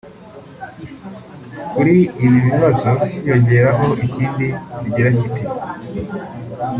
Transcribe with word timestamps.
Kuri 1.71 1.95
ibi 2.25 2.37
bibazo 2.47 2.89
hiyongeraho 3.11 3.87
ikindi 4.05 4.47
kigira 4.79 5.09
kiti 5.17 5.43